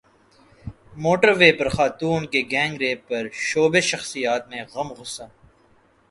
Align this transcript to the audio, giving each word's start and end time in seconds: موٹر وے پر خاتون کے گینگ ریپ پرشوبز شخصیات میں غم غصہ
موٹر 1.03 1.29
وے 1.39 1.49
پر 1.57 1.67
خاتون 1.75 2.21
کے 2.31 2.41
گینگ 2.51 2.75
ریپ 2.81 2.99
پرشوبز 3.07 3.83
شخصیات 3.91 4.43
میں 4.49 4.63
غم 4.73 4.89
غصہ 4.97 5.25